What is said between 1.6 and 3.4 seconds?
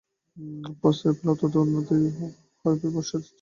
উন্নতি হবে ভরসা হচ্ছে।